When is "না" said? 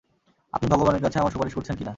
1.83-1.89